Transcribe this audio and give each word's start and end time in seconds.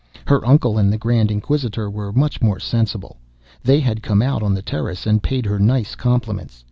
Her 0.25 0.43
uncle 0.43 0.79
and 0.79 0.91
the 0.91 0.97
Grand 0.97 1.29
Inquisitor 1.29 1.87
were 1.87 2.11
much 2.11 2.41
more 2.41 2.59
sensible. 2.59 3.17
They 3.61 3.79
had 3.79 4.01
come 4.01 4.23
out 4.23 4.41
on 4.41 4.55
the 4.55 4.63
terrace, 4.63 5.05
and 5.05 5.21
paid 5.21 5.45
her 5.45 5.59
nice 5.59 5.93
compliments. 5.93 6.59